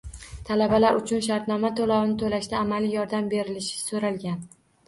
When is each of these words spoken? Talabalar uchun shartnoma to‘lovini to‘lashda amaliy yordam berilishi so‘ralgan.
Talabalar 0.45 0.97
uchun 1.01 1.21
shartnoma 1.27 1.71
to‘lovini 1.81 2.17
to‘lashda 2.23 2.59
amaliy 2.65 2.97
yordam 2.99 3.31
berilishi 3.35 3.81
so‘ralgan. 3.87 4.43